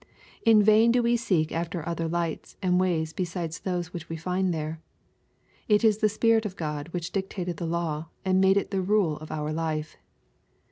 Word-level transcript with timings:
In 0.43 0.63
vain 0.63 0.91
do 0.91 1.03
we 1.03 1.15
seek 1.15 1.51
after 1.51 1.87
other 1.87 2.07
lights 2.07 2.57
and 2.59 2.79
ways 2.79 3.13
besides 3.13 3.59
those 3.59 3.93
which 3.93 4.09
we 4.09 4.17
find 4.17 4.51
there. 4.51 4.81
It 5.67 5.83
is 5.83 5.99
the 5.99 6.09
Spirit 6.09 6.43
of 6.43 6.55
God 6.55 6.87
which 6.89 7.11
dictated 7.11 7.57
the 7.57 7.67
law 7.67 8.07
and 8.25 8.41
made 8.41 8.57
it4he 8.57 8.87
rule 8.87 9.17
of 9.17 9.31
our 9.31 9.53
life. 9.53 9.97